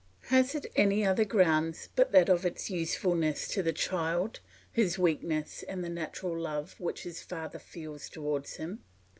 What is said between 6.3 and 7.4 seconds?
love which his